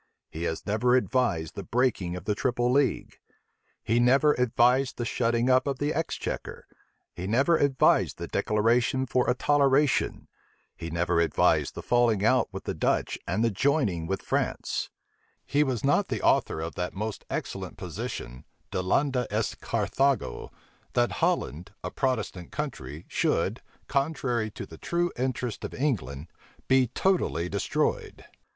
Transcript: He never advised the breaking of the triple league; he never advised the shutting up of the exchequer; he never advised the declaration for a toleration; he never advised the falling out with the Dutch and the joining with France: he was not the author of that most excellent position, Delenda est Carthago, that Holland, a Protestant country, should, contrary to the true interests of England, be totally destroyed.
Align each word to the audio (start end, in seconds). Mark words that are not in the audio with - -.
He 0.31 0.49
never 0.65 0.95
advised 0.95 1.53
the 1.53 1.61
breaking 1.61 2.15
of 2.15 2.25
the 2.25 2.33
triple 2.33 2.71
league; 2.71 3.19
he 3.83 3.99
never 3.99 4.33
advised 4.33 4.97
the 4.97 5.05
shutting 5.05 5.47
up 5.47 5.67
of 5.67 5.77
the 5.77 5.93
exchequer; 5.93 6.65
he 7.13 7.27
never 7.27 7.55
advised 7.55 8.17
the 8.17 8.27
declaration 8.27 9.05
for 9.05 9.29
a 9.29 9.35
toleration; 9.35 10.27
he 10.75 10.89
never 10.89 11.19
advised 11.19 11.75
the 11.75 11.83
falling 11.83 12.25
out 12.25 12.51
with 12.51 12.63
the 12.63 12.73
Dutch 12.73 13.19
and 13.27 13.43
the 13.43 13.51
joining 13.51 14.07
with 14.07 14.23
France: 14.23 14.89
he 15.45 15.63
was 15.63 15.83
not 15.83 16.07
the 16.07 16.23
author 16.23 16.59
of 16.61 16.73
that 16.73 16.95
most 16.95 17.23
excellent 17.29 17.77
position, 17.77 18.43
Delenda 18.71 19.27
est 19.29 19.61
Carthago, 19.61 20.49
that 20.93 21.11
Holland, 21.21 21.73
a 21.83 21.91
Protestant 21.91 22.51
country, 22.51 23.05
should, 23.07 23.61
contrary 23.87 24.49
to 24.49 24.65
the 24.65 24.79
true 24.79 25.11
interests 25.15 25.63
of 25.63 25.75
England, 25.75 26.25
be 26.67 26.87
totally 26.87 27.47
destroyed. 27.47 28.25